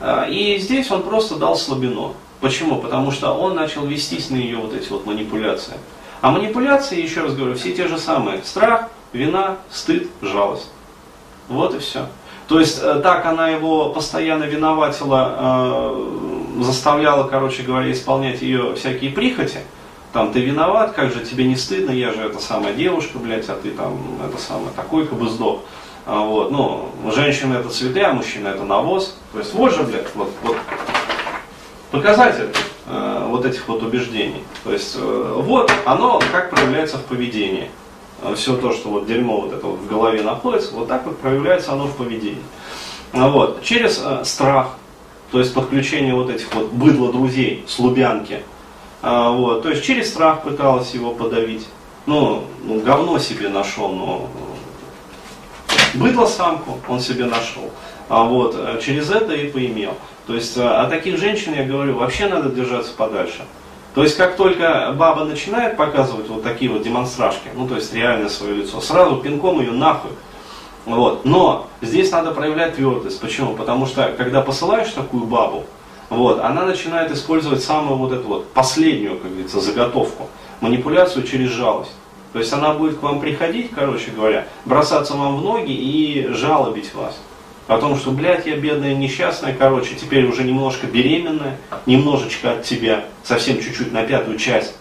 А, 0.00 0.26
и 0.28 0.58
здесь 0.58 0.88
он 0.92 1.02
просто 1.02 1.34
дал 1.34 1.56
слабину. 1.56 2.14
Почему? 2.40 2.76
Потому 2.76 3.10
что 3.10 3.32
он 3.32 3.56
начал 3.56 3.84
вестись 3.84 4.30
на 4.30 4.36
ее 4.36 4.58
вот 4.58 4.72
эти 4.72 4.88
вот 4.88 5.04
манипуляции. 5.04 5.74
А 6.20 6.30
манипуляции, 6.30 7.02
еще 7.02 7.22
раз 7.22 7.34
говорю, 7.34 7.56
все 7.56 7.72
те 7.72 7.88
же 7.88 7.98
самые. 7.98 8.44
Страх, 8.44 8.88
вина, 9.12 9.56
стыд, 9.68 10.06
жалость. 10.22 10.70
Вот 11.48 11.74
и 11.74 11.80
все. 11.80 12.06
То 12.46 12.60
есть, 12.60 12.78
э, 12.80 13.00
так 13.02 13.26
она 13.26 13.48
его 13.48 13.88
постоянно 13.88 14.44
виноватила, 14.44 15.34
э, 15.36 16.62
заставляла, 16.62 17.26
короче 17.26 17.64
говоря, 17.64 17.90
исполнять 17.90 18.42
ее 18.42 18.76
всякие 18.76 19.10
прихоти– 19.10 19.58
там 20.12 20.32
ты 20.32 20.40
виноват, 20.40 20.92
как 20.92 21.12
же 21.12 21.24
тебе 21.24 21.44
не 21.44 21.56
стыдно, 21.56 21.90
я 21.90 22.12
же 22.12 22.20
эта 22.20 22.38
самая 22.38 22.72
девушка, 22.72 23.18
блядь, 23.18 23.48
а 23.48 23.54
ты 23.54 23.70
там 23.70 23.98
это 24.26 24.40
самое 24.40 24.70
такой 24.74 25.06
как 25.06 25.18
бы 25.18 25.28
сдох. 25.28 25.60
А, 26.06 26.20
вот, 26.20 26.50
ну, 26.50 26.88
женщина 27.14 27.54
это 27.54 27.68
цветы, 27.68 28.00
а 28.00 28.14
мужчина 28.14 28.48
это 28.48 28.64
навоз. 28.64 29.14
То 29.32 29.38
есть 29.40 29.52
вот 29.52 29.74
же, 29.74 29.82
блядь, 29.82 30.06
вот, 30.14 30.30
вот 30.42 30.56
показатель 31.90 32.48
э, 32.86 33.26
вот 33.28 33.44
этих 33.44 33.68
вот 33.68 33.82
убеждений. 33.82 34.42
То 34.64 34.72
есть 34.72 34.96
э, 34.98 35.32
вот 35.36 35.70
оно 35.84 36.18
как 36.32 36.48
проявляется 36.48 36.96
в 36.96 37.04
поведении. 37.04 37.70
Э, 38.22 38.34
Все 38.34 38.56
то, 38.56 38.72
что 38.72 38.88
вот 38.88 39.06
дерьмо 39.06 39.42
вот 39.42 39.52
это 39.52 39.66
вот 39.66 39.80
в 39.80 39.86
голове 39.86 40.22
находится, 40.22 40.74
вот 40.74 40.88
так 40.88 41.04
вот 41.04 41.18
проявляется 41.18 41.72
оно 41.72 41.86
в 41.86 41.96
поведении. 41.96 42.42
А 43.12 43.28
вот, 43.28 43.62
через 43.62 44.02
страх, 44.24 44.76
то 45.30 45.38
есть 45.38 45.52
подключение 45.52 46.14
вот 46.14 46.30
этих 46.30 46.54
вот 46.54 46.70
быдло 46.72 47.12
друзей 47.12 47.64
с 47.66 47.78
а, 49.02 49.30
вот, 49.30 49.62
то 49.62 49.70
есть 49.70 49.84
через 49.84 50.10
страх 50.10 50.42
пыталась 50.42 50.92
его 50.92 51.12
подавить. 51.12 51.66
Ну, 52.06 52.44
ну 52.64 52.80
говно 52.80 53.18
себе 53.18 53.48
нашел, 53.48 53.90
но 53.90 54.28
быдло 55.94 56.26
самку 56.26 56.78
он 56.88 57.00
себе 57.00 57.26
нашел. 57.26 57.70
А 58.08 58.24
вот, 58.24 58.54
э, 58.56 58.80
через 58.82 59.10
это 59.10 59.34
и 59.34 59.50
поимел. 59.50 59.92
То 60.26 60.34
есть 60.34 60.56
э, 60.56 60.66
о 60.66 60.88
таких 60.88 61.18
женщин, 61.18 61.54
я 61.54 61.64
говорю, 61.64 61.96
вообще 61.96 62.26
надо 62.28 62.48
держаться 62.48 62.92
подальше. 62.96 63.44
То 63.94 64.02
есть 64.02 64.16
как 64.16 64.36
только 64.36 64.94
баба 64.96 65.24
начинает 65.24 65.76
показывать 65.76 66.28
вот 66.28 66.42
такие 66.42 66.70
вот 66.70 66.82
демонстражки, 66.82 67.48
ну 67.54 67.68
то 67.68 67.74
есть 67.74 67.92
реальное 67.92 68.28
свое 68.28 68.54
лицо, 68.54 68.80
сразу 68.80 69.16
пинком 69.16 69.60
ее 69.60 69.72
нахуй. 69.72 70.12
Вот. 70.86 71.24
Но 71.24 71.68
здесь 71.82 72.10
надо 72.10 72.30
проявлять 72.30 72.76
твердость. 72.76 73.20
Почему? 73.20 73.54
Потому 73.54 73.86
что 73.86 74.14
когда 74.16 74.40
посылаешь 74.40 74.88
такую 74.88 75.24
бабу, 75.24 75.64
вот, 76.10 76.40
она 76.40 76.64
начинает 76.64 77.12
использовать 77.12 77.62
самую 77.62 77.96
вот 77.96 78.12
эту 78.12 78.26
вот 78.26 78.48
последнюю, 78.52 79.18
как 79.18 79.30
говорится, 79.30 79.60
заготовку, 79.60 80.28
манипуляцию 80.60 81.26
через 81.26 81.50
жалость. 81.50 81.92
То 82.32 82.38
есть 82.38 82.52
она 82.52 82.74
будет 82.74 82.98
к 82.98 83.02
вам 83.02 83.20
приходить, 83.20 83.70
короче 83.74 84.10
говоря, 84.10 84.46
бросаться 84.64 85.14
вам 85.14 85.38
в 85.38 85.42
ноги 85.42 85.72
и 85.72 86.28
жалобить 86.28 86.94
вас. 86.94 87.18
О 87.66 87.78
том, 87.78 87.96
что, 87.96 88.10
блядь, 88.12 88.46
я 88.46 88.56
бедная, 88.56 88.94
несчастная, 88.94 89.54
короче, 89.54 89.94
теперь 89.94 90.26
уже 90.26 90.42
немножко 90.42 90.86
беременная, 90.86 91.58
немножечко 91.84 92.52
от 92.52 92.64
тебя, 92.64 93.04
совсем 93.22 93.60
чуть-чуть 93.60 93.92
на 93.92 94.04
пятую 94.04 94.38
часть. 94.38 94.74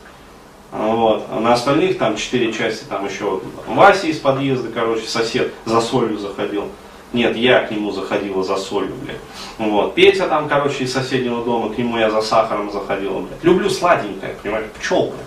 Вот. 0.71 1.25
А 1.29 1.39
на 1.39 1.53
остальных 1.53 1.97
там 1.97 2.15
четыре 2.15 2.53
части, 2.53 2.85
там 2.85 3.05
еще 3.05 3.41
Вася 3.67 4.07
из 4.07 4.19
подъезда, 4.19 4.69
короче, 4.69 5.05
сосед 5.05 5.53
за 5.65 5.81
солью 5.81 6.17
заходил. 6.17 6.69
Нет, 7.17 7.35
я 7.35 7.63
к 7.63 7.71
нему 7.71 7.91
заходила 7.91 8.43
за 8.43 8.57
солью, 8.57 8.93
блядь. 9.03 9.17
Вот. 9.57 9.95
Петя 9.95 10.27
там, 10.27 10.47
короче, 10.47 10.83
из 10.83 10.93
соседнего 10.93 11.43
дома, 11.43 11.73
к 11.73 11.77
нему 11.79 11.97
я 11.97 12.11
за 12.11 12.21
сахаром 12.21 12.71
заходила, 12.71 13.21
блядь. 13.21 13.43
Люблю 13.43 13.71
сладенькое, 13.71 14.35
понимаешь, 14.43 14.67
пчелка. 14.79 15.17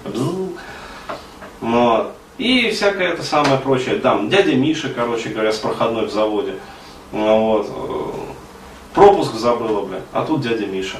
Вот. 1.60 2.12
И 2.38 2.70
всякое 2.70 3.08
это 3.08 3.24
самое 3.24 3.58
прочее. 3.58 3.96
Там 3.96 4.28
дядя 4.28 4.54
Миша, 4.54 4.90
короче 4.90 5.30
говоря, 5.30 5.52
с 5.52 5.58
проходной 5.58 6.06
в 6.06 6.12
заводе. 6.12 6.54
Вот. 7.10 7.68
Пропуск 8.94 9.34
забыла, 9.34 9.84
блядь. 9.84 10.04
А 10.12 10.24
тут 10.24 10.42
дядя 10.42 10.66
Миша. 10.66 10.98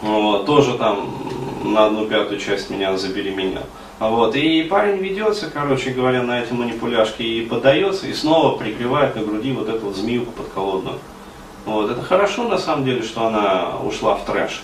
Вот. 0.00 0.46
Тоже 0.46 0.78
там 0.78 1.12
на 1.62 1.86
одну 1.86 2.06
пятую 2.06 2.40
часть 2.40 2.70
меня 2.70 2.96
забеременел. 2.96 3.64
Вот. 3.98 4.36
И 4.36 4.62
парень 4.64 4.98
ведется, 4.98 5.50
короче 5.50 5.90
говоря, 5.90 6.22
на 6.22 6.42
эти 6.42 6.52
манипуляшки 6.52 7.22
и 7.22 7.46
подается, 7.46 8.06
и 8.06 8.12
снова 8.12 8.58
прикрывает 8.58 9.16
на 9.16 9.22
груди 9.22 9.52
вот 9.52 9.68
эту 9.68 9.86
вот 9.86 9.96
змеюку 9.96 10.32
подколодную. 10.32 10.98
Вот. 11.64 11.90
Это 11.90 12.02
хорошо, 12.02 12.46
на 12.48 12.58
самом 12.58 12.84
деле, 12.84 13.02
что 13.02 13.26
она 13.26 13.78
ушла 13.82 14.16
в 14.16 14.24
трэш. 14.24 14.62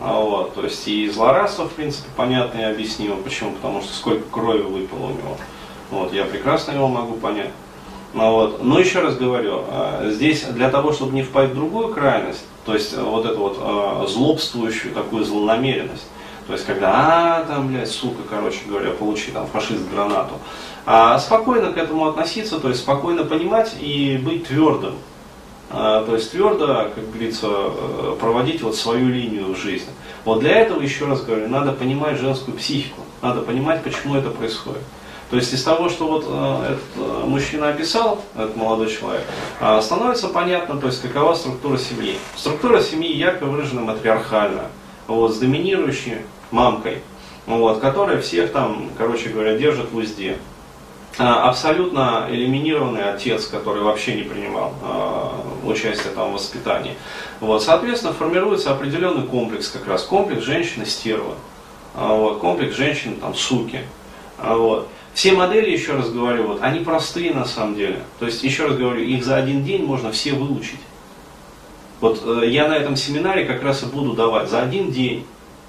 Вот. 0.00 0.54
То 0.54 0.64
есть 0.64 0.86
и 0.88 1.08
злорадство, 1.08 1.68
в 1.68 1.72
принципе, 1.72 2.08
понятно 2.16 2.58
и 2.58 2.64
объяснимо. 2.64 3.16
Почему? 3.16 3.52
Потому 3.52 3.82
что 3.82 3.94
сколько 3.94 4.28
крови 4.30 4.62
выпало 4.62 5.06
у 5.06 5.10
него. 5.10 5.36
Вот. 5.90 6.12
Я 6.12 6.24
прекрасно 6.24 6.72
его 6.72 6.88
могу 6.88 7.14
понять. 7.14 7.50
Вот. 8.14 8.64
Но 8.64 8.80
еще 8.80 9.00
раз 9.00 9.16
говорю, 9.16 9.62
а, 9.68 10.10
здесь 10.10 10.42
для 10.42 10.70
того, 10.70 10.92
чтобы 10.92 11.14
не 11.14 11.22
впасть 11.22 11.52
в 11.52 11.54
другую 11.54 11.94
крайность, 11.94 12.44
то 12.64 12.74
есть 12.74 12.96
вот 12.96 13.26
эту 13.26 13.38
вот 13.38 13.58
а, 13.60 14.06
злобствующую 14.08 14.92
такую 14.92 15.24
злонамеренность, 15.24 16.06
то 16.46 16.52
есть, 16.52 16.64
когда, 16.64 16.92
а, 16.94 17.44
там, 17.44 17.68
блядь, 17.68 17.90
сука, 17.90 18.22
короче 18.28 18.60
говоря, 18.68 18.90
получи 18.92 19.32
там 19.32 19.46
фашист 19.48 19.90
гранату. 19.90 20.34
А 20.84 21.18
спокойно 21.18 21.72
к 21.72 21.76
этому 21.76 22.06
относиться, 22.06 22.60
то 22.60 22.68
есть 22.68 22.80
спокойно 22.80 23.24
понимать 23.24 23.74
и 23.80 24.16
быть 24.22 24.46
твердым. 24.46 24.94
А, 25.68 26.04
то 26.04 26.14
есть 26.14 26.30
твердо, 26.30 26.90
как 26.94 27.10
говорится, 27.10 27.48
э, 27.50 28.16
проводить 28.20 28.62
вот 28.62 28.76
свою 28.76 29.08
линию 29.08 29.52
в 29.52 29.56
жизни. 29.56 29.88
Вот 30.24 30.38
для 30.38 30.60
этого, 30.60 30.80
еще 30.80 31.06
раз 31.06 31.24
говорю, 31.24 31.48
надо 31.48 31.72
понимать 31.72 32.18
женскую 32.18 32.56
психику, 32.56 33.00
надо 33.20 33.40
понимать, 33.40 33.82
почему 33.82 34.14
это 34.14 34.30
происходит. 34.30 34.82
То 35.28 35.34
есть 35.34 35.52
из 35.52 35.64
того, 35.64 35.88
что 35.88 36.06
вот 36.06 36.24
э, 36.28 36.66
этот 36.66 36.84
э, 36.94 37.24
мужчина 37.26 37.70
описал, 37.70 38.22
этот 38.36 38.56
молодой 38.56 38.88
человек, 38.88 39.24
становится 39.82 40.28
понятно, 40.28 40.78
то 40.78 40.86
есть 40.86 41.02
какова 41.02 41.34
структура 41.34 41.78
семьи. 41.78 42.16
Структура 42.36 42.80
семьи 42.80 43.12
ярко 43.12 43.46
выражена 43.46 43.80
матриархальная, 43.80 44.70
вот, 45.08 45.34
с 45.34 45.38
доминирующей 45.38 46.18
мамкой, 46.56 47.02
вот, 47.46 47.80
которая 47.80 48.20
всех 48.20 48.50
там, 48.50 48.90
короче 48.96 49.28
говоря, 49.28 49.56
держит 49.56 49.92
в 49.92 49.96
узде. 49.96 50.38
А, 51.18 51.48
абсолютно 51.48 52.26
элиминированный 52.28 53.10
отец, 53.10 53.46
который 53.46 53.82
вообще 53.82 54.16
не 54.16 54.22
принимал 54.22 54.74
э, 54.82 55.66
участие 55.66 56.12
там, 56.14 56.30
в 56.30 56.34
воспитании. 56.34 56.94
Вот, 57.40 57.62
соответственно, 57.62 58.12
формируется 58.12 58.70
определенный 58.70 59.26
комплекс, 59.26 59.68
как 59.68 59.86
раз 59.86 60.02
комплекс 60.02 60.42
женщины-стервы, 60.42 61.34
а, 61.94 62.14
вот, 62.14 62.38
комплекс 62.38 62.76
женщины-суки. 62.76 63.80
А, 64.38 64.56
вот. 64.56 64.88
Все 65.14 65.32
модели, 65.32 65.70
еще 65.70 65.92
раз 65.92 66.10
говорю, 66.10 66.48
вот, 66.48 66.58
они 66.60 66.80
простые 66.80 67.32
на 67.32 67.46
самом 67.46 67.76
деле. 67.76 68.00
То 68.18 68.26
есть, 68.26 68.42
еще 68.42 68.66
раз 68.66 68.76
говорю, 68.76 69.02
их 69.02 69.24
за 69.24 69.36
один 69.36 69.64
день 69.64 69.84
можно 69.84 70.12
все 70.12 70.34
выучить. 70.34 70.80
Вот 72.02 72.20
э, 72.26 72.46
я 72.48 72.68
на 72.68 72.74
этом 72.74 72.94
семинаре 72.94 73.46
как 73.46 73.62
раз 73.62 73.82
и 73.82 73.86
буду 73.86 74.12
давать 74.12 74.50
за 74.50 74.60
один 74.60 74.90
день 74.90 75.24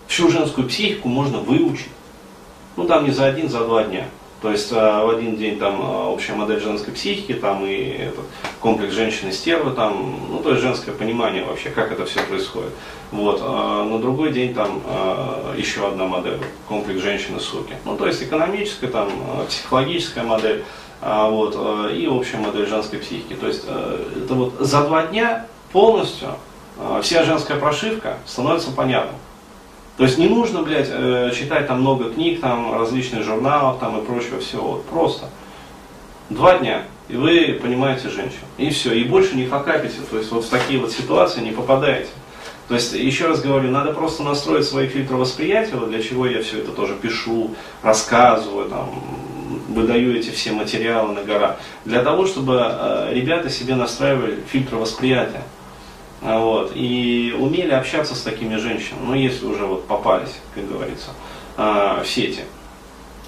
Всю 0.07 0.29
женскую 0.29 0.67
психику 0.67 1.09
можно 1.09 1.39
выучить. 1.39 1.89
Ну 2.75 2.85
там 2.85 3.05
не 3.05 3.11
за 3.11 3.25
один, 3.25 3.49
за 3.49 3.59
два 3.65 3.83
дня. 3.83 4.05
То 4.41 4.51
есть 4.51 4.71
а, 4.71 5.03
в 5.03 5.09
один 5.09 5.35
день 5.35 5.57
там 5.57 5.81
а, 5.81 6.09
общая 6.09 6.33
модель 6.33 6.61
женской 6.61 6.93
психики, 6.93 7.33
там 7.33 7.65
и 7.65 7.73
этот 7.73 8.25
комплекс 8.59 8.93
женщины 8.93 9.31
стервы, 9.31 9.71
там, 9.71 10.15
ну 10.29 10.39
то 10.39 10.51
есть 10.51 10.61
женское 10.61 10.91
понимание 10.91 11.43
вообще, 11.43 11.71
как 11.71 11.91
это 11.91 12.05
все 12.05 12.21
происходит. 12.21 12.71
Вот. 13.11 13.39
А 13.41 13.83
на 13.83 13.97
другой 13.97 14.31
день 14.31 14.53
там 14.53 14.81
еще 15.57 15.87
одна 15.87 16.05
модель, 16.05 16.39
комплекс 16.67 17.01
женщины 17.01 17.39
суки. 17.39 17.73
Ну 17.83 17.97
то 17.97 18.05
есть 18.05 18.21
экономическая, 18.21 18.87
там, 18.87 19.09
психологическая 19.47 20.23
модель, 20.23 20.63
вот, 21.01 21.55
и 21.93 22.07
общая 22.07 22.37
модель 22.37 22.67
женской 22.67 22.99
психики. 22.99 23.33
То 23.33 23.47
есть 23.47 23.63
это 23.65 24.33
вот 24.33 24.53
за 24.59 24.83
два 24.83 25.07
дня 25.07 25.47
полностью 25.71 26.29
вся 27.01 27.23
женская 27.23 27.57
прошивка 27.57 28.17
становится 28.25 28.71
понятна. 28.71 29.17
То 29.97 30.03
есть 30.03 30.19
не 30.19 30.27
нужно, 30.27 30.61
блядь, 30.61 30.89
э, 30.91 31.31
читать 31.35 31.67
там 31.67 31.81
много 31.81 32.11
книг, 32.11 32.39
там 32.39 32.73
различных 32.73 33.23
журналов 33.23 33.79
там 33.79 33.99
и 33.99 34.05
прочего 34.05 34.39
всего. 34.39 34.83
Просто. 34.89 35.29
Два 36.29 36.59
дня, 36.59 36.83
и 37.09 37.15
вы 37.15 37.59
понимаете 37.61 38.09
женщину. 38.09 38.45
И 38.57 38.69
все, 38.69 38.93
и 38.93 39.03
больше 39.03 39.35
не 39.35 39.47
факапите. 39.47 39.95
То 40.09 40.17
есть 40.17 40.31
вот 40.31 40.45
в 40.45 40.49
такие 40.49 40.79
вот 40.79 40.91
ситуации 40.91 41.41
не 41.41 41.51
попадаете. 41.51 42.09
То 42.67 42.75
есть, 42.75 42.93
еще 42.93 43.27
раз 43.27 43.41
говорю, 43.41 43.71
надо 43.71 43.93
просто 43.93 44.23
настроить 44.23 44.65
свои 44.65 44.87
фильтры 44.87 45.15
восприятия, 45.15 45.77
вот 45.77 45.89
для 45.89 46.03
чего 46.03 46.27
я 46.27 46.43
все 46.43 46.59
это 46.59 46.71
тоже 46.71 46.95
пишу, 46.95 47.55
рассказываю, 47.81 48.67
там, 48.67 48.89
выдаю 49.69 50.17
эти 50.17 50.31
все 50.31 50.51
материалы 50.51 51.13
на 51.13 51.23
гора. 51.23 51.55
Для 51.85 52.03
того, 52.03 52.25
чтобы 52.25 52.59
э, 52.61 53.13
ребята 53.13 53.49
себе 53.49 53.75
настраивали 53.75 54.43
фильтры 54.51 54.77
восприятия. 54.77 55.43
А, 56.21 56.39
вот, 56.39 56.71
и 56.73 57.35
умели 57.37 57.71
общаться 57.71 58.15
с 58.15 58.21
такими 58.21 58.55
женщинами, 58.55 59.05
ну 59.05 59.13
если 59.13 59.45
уже 59.45 59.65
вот 59.65 59.85
попались, 59.85 60.35
как 60.55 60.67
говорится, 60.67 61.09
а, 61.57 62.01
в 62.03 62.07
сети. 62.07 62.41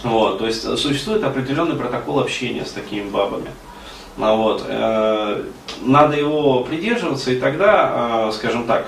Вот, 0.03 0.39
то 0.39 0.47
есть 0.47 0.61
существует 0.77 1.23
определенный 1.23 1.75
протокол 1.75 2.19
общения 2.19 2.65
с 2.65 2.71
такими 2.71 3.07
бабами. 3.07 3.51
А, 4.17 4.35
вот, 4.35 4.65
э, 4.67 5.43
надо 5.81 6.17
его 6.17 6.63
придерживаться, 6.63 7.31
и 7.31 7.39
тогда, 7.39 8.31
скажем 8.31 8.65
так, 8.65 8.87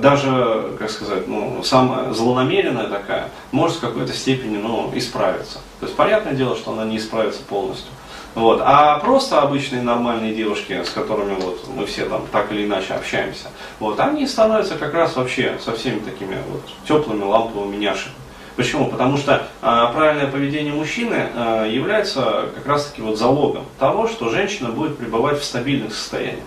даже, 0.00 0.72
как 0.78 0.90
сказать, 0.90 1.28
ну, 1.28 1.62
самая 1.62 2.12
злонамеренная 2.12 2.88
такая, 2.88 3.28
может 3.52 3.76
в 3.76 3.80
какой-то 3.80 4.12
степени 4.12 4.56
ну, 4.56 4.90
исправиться. 4.94 5.60
То 5.78 5.86
есть 5.86 5.96
понятное 5.96 6.34
дело, 6.34 6.56
что 6.56 6.72
она 6.72 6.84
не 6.84 6.96
исправится 6.96 7.42
полностью. 7.42 7.92
Вот. 8.34 8.60
А 8.64 8.98
просто 8.98 9.42
обычные 9.42 9.82
нормальные 9.82 10.34
девушки, 10.34 10.82
с 10.82 10.90
которыми 10.90 11.34
вот 11.34 11.68
мы 11.74 11.84
все 11.86 12.06
там 12.06 12.26
так 12.32 12.50
или 12.52 12.64
иначе 12.64 12.94
общаемся, 12.94 13.48
вот, 13.78 14.00
они 14.00 14.26
становятся 14.26 14.76
как 14.76 14.94
раз 14.94 15.16
вообще 15.16 15.58
со 15.62 15.72
всеми 15.72 15.98
такими 16.00 16.38
вот 16.50 16.62
теплыми 16.86 17.24
ламповыми 17.24 17.76
няшами. 17.76 18.14
Почему? 18.56 18.88
Потому 18.88 19.16
что 19.16 19.48
а, 19.62 19.90
правильное 19.92 20.26
поведение 20.26 20.74
мужчины 20.74 21.28
а, 21.34 21.66
является 21.66 22.50
как 22.54 22.66
раз 22.66 22.86
таки 22.86 23.00
вот 23.00 23.18
залогом 23.18 23.64
того, 23.78 24.08
что 24.08 24.28
женщина 24.28 24.70
будет 24.70 24.98
пребывать 24.98 25.40
в 25.40 25.44
стабильных 25.44 25.94
состояниях 25.94 26.44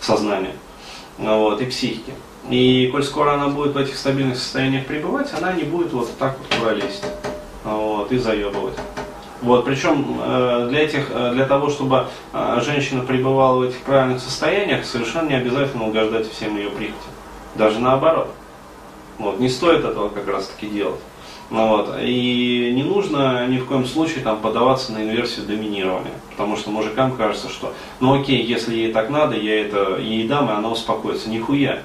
сознания 0.00 0.52
вот, 1.18 1.60
и 1.60 1.66
психики. 1.66 2.12
И 2.50 2.88
коль 2.92 3.04
скоро 3.04 3.32
она 3.34 3.48
будет 3.48 3.74
в 3.74 3.78
этих 3.78 3.96
стабильных 3.96 4.38
состояниях 4.38 4.86
пребывать, 4.86 5.30
она 5.36 5.52
не 5.52 5.62
будет 5.62 5.92
вот 5.92 6.10
так 6.18 6.36
вот 6.38 6.58
куролезть 6.58 7.04
вот, 7.64 8.10
и 8.12 8.18
заебывать. 8.18 8.74
Вот, 9.42 9.64
причем 9.64 10.18
э, 10.22 10.66
для, 10.68 10.82
этих, 10.82 11.10
э, 11.10 11.32
для 11.32 11.46
того, 11.46 11.70
чтобы 11.70 12.06
э, 12.32 12.60
женщина 12.62 13.02
пребывала 13.02 13.58
в 13.58 13.62
этих 13.62 13.78
правильных 13.78 14.20
состояниях, 14.20 14.84
совершенно 14.84 15.28
не 15.28 15.34
обязательно 15.34 15.86
угождать 15.86 16.30
всем 16.30 16.56
ее 16.56 16.68
прихотям. 16.68 17.12
Даже 17.54 17.78
наоборот. 17.78 18.28
Вот, 19.18 19.40
не 19.40 19.48
стоит 19.48 19.84
этого 19.84 20.10
как 20.10 20.28
раз 20.28 20.48
таки 20.48 20.66
делать. 20.66 21.00
Ну, 21.50 21.68
вот, 21.68 21.96
и 22.00 22.72
не 22.74 22.84
нужно 22.84 23.46
ни 23.48 23.58
в 23.58 23.66
коем 23.66 23.84
случае 23.84 24.22
там, 24.22 24.38
подаваться 24.40 24.92
на 24.92 25.02
инверсию 25.02 25.46
доминирования. 25.46 26.12
Потому 26.30 26.56
что 26.56 26.70
мужикам 26.70 27.16
кажется, 27.16 27.48
что 27.48 27.74
ну 27.98 28.20
окей, 28.20 28.42
если 28.42 28.74
ей 28.76 28.92
так 28.92 29.10
надо, 29.10 29.36
я 29.36 29.62
это 29.62 29.96
ей 29.96 30.28
дам, 30.28 30.48
и 30.48 30.52
она 30.52 30.70
успокоится. 30.70 31.28
Нихуя. 31.28 31.82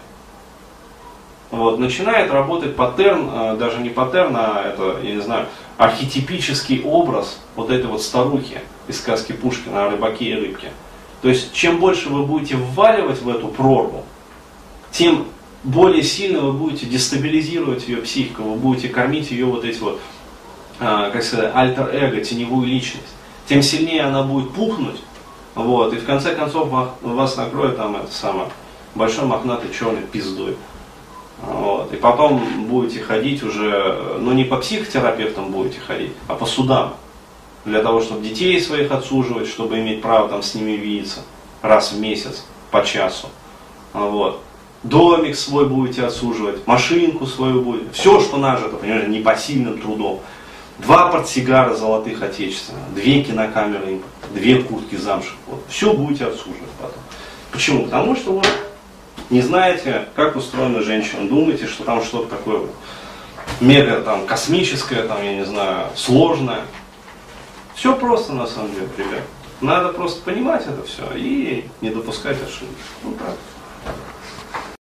Вот, 1.52 1.80
начинает 1.80 2.32
работать 2.32 2.76
паттерн, 2.76 3.58
даже 3.58 3.80
не 3.80 3.90
паттерн, 3.90 4.36
а 4.36 4.64
это, 4.68 5.00
я 5.04 5.16
не 5.16 5.22
знаю, 5.22 5.46
архетипический 5.78 6.82
образ 6.84 7.40
вот 7.56 7.70
этой 7.70 7.86
вот 7.86 8.02
старухи 8.02 8.60
из 8.88 8.98
сказки 8.98 9.32
Пушкина 9.32 9.86
о 9.86 9.92
рыбаке 9.92 10.26
и 10.26 10.34
рыбке. 10.34 10.72
То 11.22 11.30
есть, 11.30 11.54
чем 11.54 11.80
больше 11.80 12.10
вы 12.10 12.24
будете 12.24 12.56
вваливать 12.56 13.22
в 13.22 13.30
эту 13.30 13.48
прорву, 13.48 14.04
тем 14.92 15.26
более 15.64 16.04
сильно 16.04 16.40
вы 16.42 16.54
будете 16.54 16.86
дестабилизировать 16.86 17.88
ее 17.88 17.98
психику, 17.98 18.44
вы 18.44 18.56
будете 18.56 18.90
кормить 18.90 19.32
ее 19.32 19.46
вот 19.46 19.66
эти 19.66 19.80
вот, 19.80 20.00
а, 20.80 21.10
как 21.10 21.24
сказать, 21.24 21.52
альтер-эго, 21.54 22.22
теневую 22.22 22.68
личность. 22.68 23.08
Тем 23.48 23.62
сильнее 23.62 24.04
она 24.04 24.24
будет 24.24 24.52
пухнуть, 24.52 25.00
вот, 25.54 25.94
и 25.94 25.98
в 25.98 26.06
конце 26.06 26.36
концов 26.36 26.70
вас 27.02 27.38
накроет 27.38 27.78
там 27.78 27.96
это 27.96 28.12
самое, 28.12 28.50
большой 28.94 29.26
мохнатый 29.26 29.72
черный 29.72 30.02
пиздой. 30.02 30.58
Вот. 31.42 31.94
И 31.94 31.98
потом 31.98 32.68
будете 32.68 33.02
ходить 33.02 33.44
уже, 33.44 34.18
ну 34.20 34.32
не 34.32 34.44
по 34.44 34.58
психотерапевтам 34.58 35.52
будете 35.52 35.80
ходить, 35.80 36.12
а 36.28 36.36
по 36.36 36.46
судам. 36.46 36.96
Для 37.66 37.82
того, 37.82 38.00
чтобы 38.00 38.22
детей 38.22 38.62
своих 38.62 38.92
отсуживать, 38.92 39.48
чтобы 39.48 39.80
иметь 39.80 40.02
право 40.02 40.30
там 40.30 40.44
с 40.44 40.54
ними 40.54 40.74
видеться 40.74 41.22
раз 41.62 41.94
в 41.94 42.00
месяц, 42.00 42.46
по 42.70 42.84
часу. 42.86 43.28
Вот. 43.94 44.42
Домик 44.84 45.36
свой 45.36 45.66
будете 45.68 46.06
отсуживать, 46.06 46.68
машинку 46.68 47.26
свою 47.26 47.62
будете, 47.62 47.92
все, 47.92 48.20
что 48.20 48.38
нажито, 48.38 48.76
понимаете, 48.76 49.08
непосильным 49.08 49.82
трудом. 49.82 50.22
два 50.78 51.10
портсигара 51.10 51.74
золотых 51.74 52.22
отечественных, 52.22 52.94
две 52.94 53.24
кинокамеры, 53.24 54.02
две 54.32 54.62
куртки 54.62 54.96
замших. 54.96 55.34
Вот. 55.48 55.64
Все 55.70 55.94
будете 55.94 56.26
обслуживать 56.26 56.70
потом. 56.80 57.00
Почему? 57.52 57.86
Потому 57.86 58.16
что 58.16 58.34
вы 58.34 58.44
не 59.30 59.42
знаете, 59.42 60.08
как 60.16 60.36
устроена 60.36 60.82
женщина, 60.82 61.28
думаете, 61.28 61.68
что 61.68 61.84
там 61.84 62.04
что-то 62.04 62.36
такое 62.36 62.62
мега 63.60 64.02
там 64.02 64.26
космическое, 64.26 65.04
там, 65.04 65.24
я 65.24 65.36
не 65.36 65.46
знаю, 65.46 65.88
сложное. 65.96 66.62
Все 67.76 67.96
просто 67.96 68.34
на 68.34 68.48
самом 68.48 68.74
деле, 68.74 68.88
ребят. 68.98 69.24
Надо 69.62 69.90
просто 69.90 70.22
понимать 70.22 70.66
это 70.68 70.84
все 70.84 71.04
и 71.16 71.66
не 71.82 71.90
допускать 71.90 72.38
ошибок. 72.38 72.76
Ну 73.04 73.14
так. 73.14 73.36